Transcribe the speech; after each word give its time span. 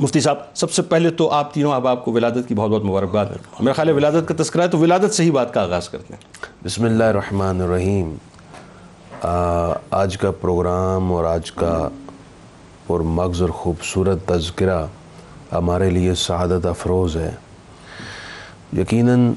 مفتی 0.00 0.20
صاحب، 0.20 0.36
سب 0.54 0.72
سے 0.72 0.82
پہلے 0.82 1.10
تو 1.10 1.30
آپ 1.30 1.54
تینوں 1.54 1.72
اب 1.72 1.86
آپ 1.86 2.04
کو 2.04 2.12
ولادت 2.12 2.48
کی 2.48 2.54
بہت 2.54 2.70
بہت 2.70 2.84
مبارکباد 2.84 3.26
میرا 3.60 3.72
خیال 3.72 3.88
ہے 3.88 3.92
ولادت 3.92 4.28
کا 4.28 4.34
تذکرہ 4.38 4.62
ہے 4.62 4.68
تو 4.68 4.78
ولادت 4.78 5.14
سے 5.14 5.24
ہی 5.24 5.30
بات 5.30 5.54
کا 5.54 5.62
آغاز 5.62 5.88
کرتے 5.88 6.14
ہیں۔ 6.14 6.20
بسم 6.64 6.84
اللہ 6.84 7.04
الرحمن 7.04 7.60
الرحیم۔ 7.60 8.14
آج 9.90 10.16
کا 10.18 10.30
پروگرام 10.30 11.12
اور 11.12 11.24
آج 11.24 11.52
کا 11.52 11.88
پر 12.86 13.00
مغز 13.16 13.42
اور 13.42 13.50
خوبصورت 13.50 14.26
تذکرہ 14.26 14.84
ہمارے 15.52 15.90
لیے 15.90 16.14
سعادت 16.14 16.66
افروز 16.66 17.16
ہے۔ 17.16 17.30
یقیناً 18.78 19.32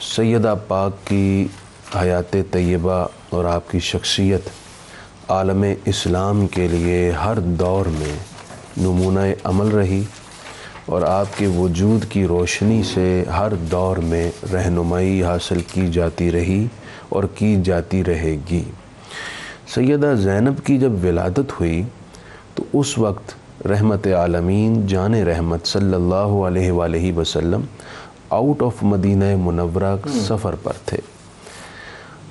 سیدہ 0.00 0.54
پاک 0.68 1.06
کی 1.06 1.48
حیات 1.96 2.36
طیبہ 2.50 3.06
اور 3.30 3.44
آپ 3.44 3.70
کی 3.70 3.78
شخصیت 3.80 4.48
عالم 5.28 5.64
اسلام 5.84 6.46
کے 6.46 6.68
لیے 6.68 7.10
ہر 7.10 7.38
دور 7.60 7.86
میں 7.86 8.16
نمونہ 8.76 9.20
عمل 9.44 9.66
رہی 9.66 10.02
اور 10.86 11.02
آپ 11.02 11.26
کے 11.38 11.46
وجود 11.46 12.04
کی 12.08 12.26
روشنی 12.26 12.82
سے 12.82 13.24
ہر 13.36 13.54
دور 13.54 13.96
میں 13.96 14.30
رہنمائی 14.52 15.22
حاصل 15.22 15.60
کی 15.72 15.88
جاتی 15.88 16.30
رہی 16.32 16.66
اور 17.08 17.24
کی 17.34 17.56
جاتی 17.64 18.04
رہے 18.04 18.36
گی۔ 18.50 18.62
سیدہ 19.74 20.12
زینب 20.14 20.64
کی 20.64 20.78
جب 20.78 21.04
ولادت 21.04 21.60
ہوئی 21.60 21.82
تو 22.54 22.64
اس 22.72 22.98
وقت 22.98 23.66
رحمت 23.66 24.06
عالمین 24.06 24.86
جان 24.86 25.14
رحمت 25.14 25.66
صلی 25.66 25.94
اللہ 25.94 26.36
علیہ 26.48 26.70
وآلہ 26.72 27.12
وسلم 27.12 27.60
آؤٹ 28.30 28.62
آف 28.62 28.82
مدینہ 28.82 29.36
منورہ 29.36 29.96
سفر 30.28 30.54
پر 30.54 30.72
تھے۔ 30.86 30.98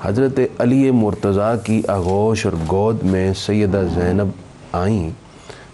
حضرت 0.04 0.40
علی 0.60 0.92
مرتضیٰ 0.92 1.56
کی 1.64 1.82
آغوش 1.88 2.46
اور 2.46 2.54
گود 2.72 3.04
میں 3.04 3.34
سیدہ 3.34 3.82
زینب 3.96 4.30
آئیں 4.72 5.10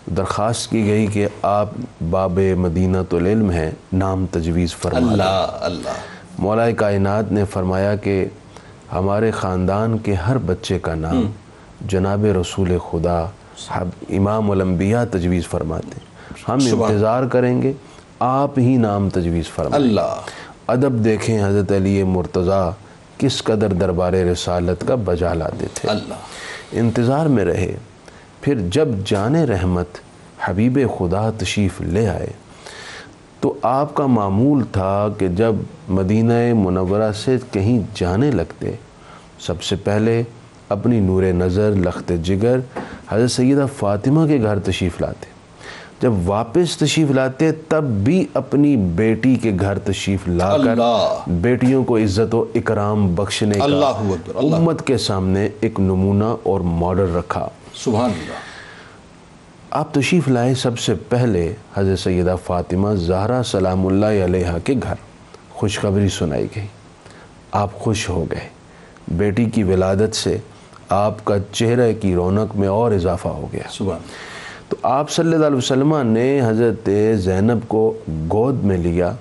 درخواست 0.05 0.69
کی 0.69 0.85
گئی 0.87 1.07
کہ 1.07 1.27
آپ 1.41 1.69
باب 2.09 2.39
مدینہ 2.57 2.97
العلم 2.97 3.51
ہیں 3.51 3.71
نام 3.93 4.25
تجویز 4.31 4.75
فرما 4.75 5.11
اللہ 5.11 5.57
اللہ۔ 5.59 5.89
مولا 6.37 6.71
کائنات 6.71 7.31
نے 7.31 7.45
فرمایا 7.45 7.95
کہ 7.95 8.25
ہمارے 8.93 9.31
خاندان 9.31 9.97
کے 9.97 10.13
ہر 10.13 10.37
بچے 10.37 10.79
کا 10.79 10.95
نام 10.95 11.31
جناب 11.87 12.25
رسول 12.25 12.77
خدا 12.91 13.25
امام 14.09 14.51
الانبیاء 14.51 15.03
تجویز 15.11 15.47
فرماتے 15.47 15.87
ہیں۔ 15.87 16.11
ہم 16.49 16.81
انتظار 16.81 17.23
کریں 17.23 17.61
گے 17.61 17.73
آپ 18.19 18.59
ہی 18.59 18.77
نام 18.77 19.09
تجویز 19.09 19.49
فرمائیں۔ 19.49 19.85
اللہ۔ 19.85 20.15
ادب 20.67 21.03
دیکھیں 21.03 21.45
حضرت 21.45 21.71
علی 21.71 22.03
مرتضیٰ 22.03 22.71
کس 23.17 23.43
قدر 23.43 23.73
دربار 23.73 24.13
رسالت 24.13 24.87
کا 24.87 24.95
بجا 24.95 25.33
لاتے 25.33 25.65
تھے۔ 25.73 25.89
اللہ۔ 25.89 26.13
انتظار 26.71 27.25
میں 27.25 27.45
رہے۔ 27.45 27.75
پھر 28.41 28.57
جب 28.71 28.87
جان 29.05 29.35
رحمت 29.35 29.87
حبیب 30.43 30.79
خدا 30.99 31.29
تشریف 31.37 31.81
لے 31.81 32.07
آئے 32.09 32.31
تو 33.39 33.53
آپ 33.61 33.93
کا 33.93 34.05
معمول 34.05 34.63
تھا 34.71 35.07
کہ 35.17 35.27
جب 35.27 35.55
مدینہ 35.89 36.33
منورہ 36.53 37.11
سے 37.11 37.37
کہیں 37.51 37.79
جانے 37.95 38.31
لگتے 38.31 38.71
سب 39.39 39.63
سے 39.63 39.75
پہلے 39.75 40.23
اپنی 40.69 40.99
نور 40.99 41.23
نظر 41.23 41.71
لخت 41.71 42.11
جگر 42.23 42.59
حضرت 43.09 43.31
سیدہ 43.31 43.65
فاطمہ 43.77 44.27
کے 44.27 44.41
گھر 44.41 44.59
تشریف 44.59 45.01
لاتے۔ 45.01 45.25
جب 46.01 46.13
واپس 46.25 46.77
تشریف 46.77 47.11
لاتے 47.11 47.51
تب 47.51 47.83
بھی 47.83 48.25
اپنی 48.33 48.75
بیٹی 48.75 49.35
کے 49.35 49.51
گھر 49.59 49.79
تشریف 49.79 50.27
لا 50.27 50.57
کر 50.57 50.75
بیٹیوں 51.31 51.83
کو 51.83 51.97
عزت 51.97 52.35
و 52.35 52.45
اکرام 52.55 53.15
بخشنے 53.15 53.57
کا 53.57 53.63
اللہ 53.63 53.85
اکبر 53.85 54.35
اللہ۔ 54.35 54.55
امت 54.55 54.87
کے 54.87 54.97
سامنے 54.97 55.49
ایک 55.59 55.79
نمونہ 55.79 56.35
اور 56.43 56.61
ماڈل 56.61 57.15
رکھا۔ 57.15 57.47
سبحان 57.75 58.09
اللہ۔ 58.09 58.33
آپ 59.71 59.93
تشریف 59.93 60.27
لائے 60.27 60.55
سب 60.55 60.79
سے 60.79 60.93
پہلے 61.09 61.53
حضرت 61.75 61.99
سیدہ 61.99 62.35
فاطمہ 62.45 62.95
زہرا 62.95 63.43
سلام 63.43 63.87
اللہ 63.87 64.25
علیہ 64.25 64.47
کے 64.63 64.73
گھر۔ 64.83 64.93
خوشخبری 65.49 66.09
سنائی 66.09 66.47
گئی۔ 66.55 66.67
آپ 67.51 67.73
خوش 67.73 68.09
ہو 68.09 68.25
گئے۔ 68.31 68.49
بیٹی 69.07 69.45
کی 69.45 69.63
ولادت 69.63 70.15
سے 70.15 70.37
آپ 70.89 71.25
کا 71.25 71.35
چہرے 71.51 71.93
کی 71.93 72.15
رونق 72.15 72.55
میں 72.55 72.67
اور 72.67 72.91
اضافہ 72.91 73.27
ہو 73.27 73.47
گیا۔ 73.53 73.71
سبحان 73.71 73.99
تو 74.69 74.75
آپ 74.83 75.11
صلی 75.11 75.33
اللہ 75.33 75.45
علیہ 75.45 75.57
وسلم 75.57 75.95
نے 75.95 76.41
حضرت 76.41 76.89
زینب 77.15 77.67
کو 77.67 77.93
گود 78.07 78.63
میں 78.63 78.77
لیا 78.77 79.13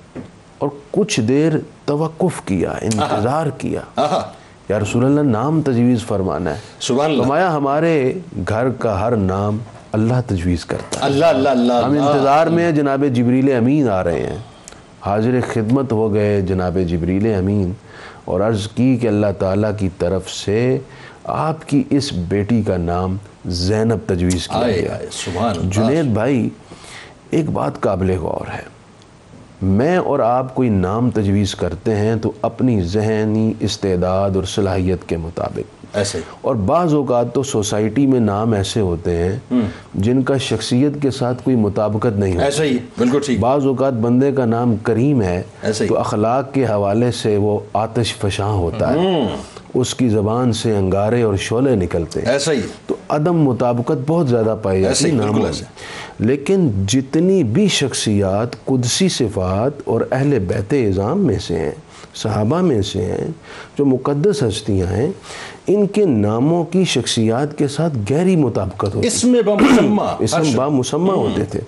اور 0.58 0.68
کچھ 0.90 1.20
دیر 1.20 1.52
توقف 1.84 2.42
کیا 2.44 2.70
انتظار 2.70 3.46
کیا۔ 3.46 3.80
آہا۔ 3.96 4.32
یا 4.70 4.80
رسول 4.80 5.04
اللہ 5.04 5.20
نام 5.20 5.62
تجویز 5.62 6.04
فرمانا 6.04 6.54
ہے۔ 6.54 6.60
سبحان 6.80 7.10
اللہ۔ 7.10 7.22
فرمایا 7.22 7.56
ہمارے 7.56 8.12
گھر 8.48 8.68
کا 8.68 9.00
ہر 9.00 9.16
نام 9.16 9.58
اللہ 9.92 10.14
تجویز 10.26 10.64
کرتا 10.64 11.00
ہے۔ 11.00 11.04
اللہ 11.04 11.26
اللہ 11.26 11.48
اللہ 11.48 11.72
ہم 11.72 11.90
انتظار 11.90 12.46
میں 12.46 12.64
ہیں 12.64 12.72
جناب 12.72 13.04
جبریل 13.12 13.52
امین 13.52 13.88
آ 13.88 14.04
رہے 14.04 14.26
ہیں۔ 14.26 14.36
حاضر 15.00 15.30
خدمت 15.52 15.92
ہو 15.92 16.14
گئے 16.14 16.40
جناب 16.40 16.78
جبریل 16.86 17.34
امین۔ 17.34 17.72
اور 18.24 18.40
عرض 18.40 18.68
کی 18.68 18.96
کہ 18.96 19.06
اللہ 19.08 19.26
تعالیٰ 19.38 19.70
کی 19.78 19.88
طرف 19.98 20.30
سے 20.30 20.78
آپ 21.24 21.68
کی 21.68 21.82
اس 21.90 22.12
بیٹی 22.12 22.62
کا 22.62 22.76
نام 22.76 23.16
زینب 23.46 23.98
تجویز 24.06 24.48
کیا 24.48 24.66
گیا۔ 24.66 24.98
جنید 25.62 26.04
بھائی 26.04 26.48
ایک 27.30 27.50
بات 27.50 27.80
قابل 27.80 28.10
غور 28.10 28.52
ہے۔ 28.52 28.79
میں 29.62 29.96
اور 29.96 30.18
آپ 30.18 30.54
کوئی 30.54 30.68
نام 30.68 31.10
تجویز 31.10 31.54
کرتے 31.54 31.94
ہیں 31.96 32.16
تو 32.16 32.32
اپنی 32.42 32.82
ذہنی 32.82 33.52
استعداد 33.60 34.30
اور 34.36 34.44
صلاحیت 34.44 35.08
کے 35.08 35.16
مطابق۔ 35.16 35.96
ایسے۔ 35.96 36.20
اور 36.40 36.54
بعض 36.54 36.94
اوقات 36.94 37.34
تو 37.34 37.42
سوسائٹی 37.42 38.06
میں 38.06 38.20
نام 38.20 38.52
ایسے 38.52 38.80
ہوتے 38.80 39.16
ہیں 39.16 39.54
جن 39.94 40.22
کا 40.22 40.36
شخصیت 40.36 40.92
کے 41.02 41.10
ساتھ 41.10 41.42
کوئی 41.44 41.56
مطابقت 41.56 42.18
نہیں 42.18 42.32
ہوتی۔ 42.32 42.44
ایسے 42.44 42.64
ہی۔ 42.64 42.78
بالکل 42.98 43.20
ٹھیک۔ 43.26 43.40
بعض 43.40 43.66
اوقات 43.66 43.92
بندے 43.92 44.32
کا 44.32 44.44
نام 44.44 44.76
کریم 44.76 45.22
ہے 45.22 45.42
تو 45.88 45.98
اخلاق 45.98 46.54
کے 46.54 46.66
حوالے 46.66 47.10
سے 47.10 47.36
وہ 47.36 47.60
آتش 47.72 48.14
فشاں 48.14 48.52
ہوتا 48.52 48.92
ہے۔ 48.92 49.26
اس 49.74 49.94
کی 49.94 50.08
زبان 50.08 50.52
سے 50.52 50.76
انگارے 50.76 51.22
اور 51.22 51.36
شعلے 51.36 51.74
نکلتے 51.74 52.20
ایسا 52.20 52.52
ہی۔ 52.52 52.60
تو 52.86 52.94
عدم 53.08 53.42
مطابقت 53.42 53.98
بہت 54.06 54.28
زیادہ 54.28 54.56
پائی 54.62 54.82
جاتی 54.82 55.10
ناموں۔ 55.10 55.42
میں 55.42 55.52
لیکن 56.18 56.70
جتنی 56.86 57.44
بھی 57.44 57.68
شخصیات 57.68 58.64
قدسی 58.64 59.08
صفات 59.08 59.80
اور 59.84 60.00
اہل 60.10 60.38
بیت 60.38 60.72
اعظام 60.72 61.18
میں 61.18 61.38
سے 61.38 61.58
ہیں 61.58 61.70
صحابہ 62.14 62.60
میں 62.60 62.82
سے 62.82 63.04
ہیں 63.04 63.28
جو 63.78 63.84
مقدس 63.84 64.42
ہستیاں 64.42 64.86
ہیں 64.86 65.10
ان 65.66 65.86
کے 65.86 66.04
ناموں 66.04 66.64
کی 66.64 66.84
شخصیات 66.84 67.58
کے 67.58 67.68
ساتھ 67.68 68.12
گہری 68.12 68.36
مطابقت 68.36 68.94
ہوتی۔ 68.94 69.06
اس 69.06 69.24
میں 69.24 69.42
بمسمہ۔ 69.42 70.02
اسم 70.18 70.42
با 70.54 70.68
مسمہ 70.68 71.12
ہوتے 71.12 71.44
تھے۔ 71.44 71.60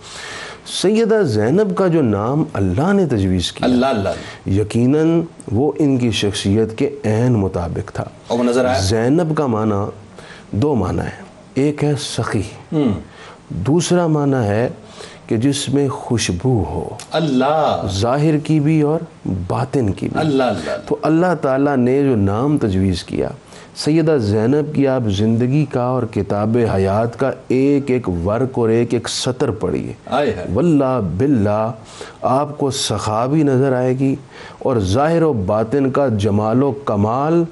سیدہ 0.66 1.22
زینب 1.22 1.76
کا 1.76 1.86
جو 1.86 2.02
نام 2.02 2.44
اللہ 2.52 2.92
نے 2.92 3.06
تجویز 3.06 3.52
کیا 3.52 3.66
اللہ 3.66 3.86
اللہ 3.86 4.48
یقیناً 4.48 5.20
وہ 5.52 5.72
ان 5.78 5.98
کی 5.98 6.10
شخصیت 6.10 6.78
کے 6.78 6.90
عین 7.04 7.32
مطابق 7.32 7.92
تھا۔ 7.92 8.04
اور 8.26 8.44
نظر 8.44 8.64
آیا؟ 8.64 8.80
زینب 8.80 9.36
کا 9.36 9.46
معنی 9.46 9.90
دو 10.50 10.74
معنی 10.74 11.00
ہے 11.00 11.22
ایک 11.54 11.84
ہے 11.84 11.92
سخی۔ 12.00 12.42
دوسرا 13.54 14.06
معنی 14.06 14.46
ہے 14.46 14.68
کہ 15.26 15.36
جس 15.36 15.68
میں 15.68 15.88
خوشبو 15.88 16.64
ہو 16.70 16.88
اللہ۔ 17.12 17.86
ظاہر 17.92 18.38
کی 18.38 18.60
بھی 18.60 18.82
اور 18.82 19.00
باطن 19.48 19.92
کی 19.92 20.08
بھی۔ 20.08 20.20
اللہ 20.20 20.42
اللہ۔ 20.42 20.70
تو 20.86 20.96
اللہ 21.02 21.34
تعالیٰ 21.40 21.76
نے 21.76 22.02
جو 22.02 22.16
نام 22.16 22.58
تجویز 22.58 23.04
کیا 23.04 23.28
سیدہ 23.76 24.16
زینب 24.20 24.74
کی 24.74 24.88
آپ 24.88 25.02
زندگی 25.08 25.64
کا 25.64 25.82
اور 25.82 26.02
کتاب 26.02 26.56
حیات 26.74 27.18
کا 27.18 27.30
ایک 27.48 27.90
ایک 27.90 28.08
ورق 28.08 28.58
اور 28.58 28.68
ایک 28.68 28.94
ایک 28.94 29.08
سطر 29.08 29.50
پڑھیے۔ 29.50 29.92
واللہ 30.54 31.00
باللہ 31.16 31.72
آپ 32.22 32.58
کو 32.58 32.70
سخا 32.70 33.26
بھی 33.26 33.42
نظر 33.42 33.72
آئے 33.72 33.98
گی 33.98 34.16
اور 34.58 34.76
ظاہر 34.76 35.22
و 35.22 35.32
باطن 35.32 35.90
کا 35.90 36.08
جمال 36.08 36.62
و 36.62 36.72
کمال 36.72 37.44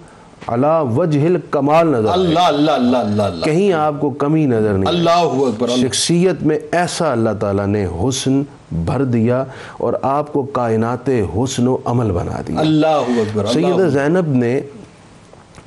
علا 0.49 0.81
وجہ 0.81 1.27
الکمال 1.27 1.87
نظر 1.87 2.09
اللہ 2.09 2.41
اللہ 2.41 2.71
اللہ 2.71 2.97
اللہ 2.97 3.23
اللہ 3.23 3.45
کہیں 3.45 3.73
آپ 3.73 3.95
کو 4.01 4.11
کمی 4.11 4.47
نظر 4.47 4.73
نہیں۔ 4.73 4.89
اللہ 4.89 5.11
اکبر 5.11 5.69
اللہ۔ 5.69 5.87
شخصیت 5.87 6.43
میں 6.43 6.59
ایسا 6.73 7.13
اللہ 7.13 7.31
تعالیٰ 7.41 7.67
نے 7.67 7.87
حسن 7.87 8.43
بھر 8.73 9.05
دیا 9.05 9.45
اور 9.79 9.93
آپ 10.03 10.33
کو 10.33 10.43
کائنات 10.43 11.09
حسن 11.09 11.69
و 11.69 11.77
عمل 11.85 12.11
بنا 12.11 12.41
دیا۔ 12.49 12.61
اللہ 12.61 12.87
اکبر 12.87 13.45
اللہ 13.45 13.69
سیدہ 13.69 13.89
زینب 13.89 14.29
نے 14.29 14.61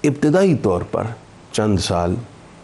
ابتدائی 0.04 0.56
طور 0.56 0.81
پر 0.92 1.04
چند 1.52 1.78
سال 1.78 2.16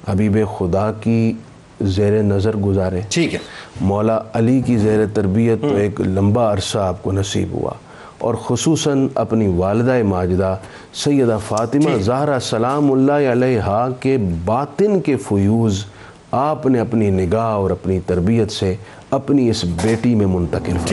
حبیب 0.09 0.37
خدا 0.57 0.91
کی 0.91 1.33
زیر 1.81 2.23
نظر 2.23 2.55
گزارے۔ 2.55 3.01
ٹھیک 3.09 3.33
ہے۔ 3.33 3.39
مولا 3.81 4.19
علی 4.33 4.61
کی 4.61 4.77
زیر 4.77 4.99
تربیت 5.13 5.61
تو 5.61 5.75
ایک 5.75 6.01
لمبا 6.01 6.53
عرصہ 6.53 6.77
آپ 6.77 7.03
کو 7.03 7.11
نصیب 7.11 7.51
ہوا۔ 7.51 7.71
اور 8.19 8.35
خصوصاً 8.35 9.07
اپنی 9.15 9.47
والدہ 9.47 10.03
ماجدہ 10.03 10.55
سیدہ 10.93 11.37
فاطمہ 11.47 11.97
زہرہ 11.97 12.39
سلام 12.39 12.91
اللہ 12.91 13.31
علیہ 13.31 13.87
کے 13.99 14.17
باطن 14.45 14.99
کے 15.01 15.15
فیوز 15.17 15.83
آپ 16.31 16.65
نے 16.65 16.79
اپنی 16.79 17.09
نگاہ 17.09 17.53
اور 17.53 17.71
اپنی 17.71 17.99
تربیت 18.05 18.51
سے 18.51 18.75
اپنی 19.09 19.49
اس 19.49 19.63
بیٹی 19.83 20.15
میں 20.15 20.25
منتقل 20.25 20.77
فرمایا 20.83 20.87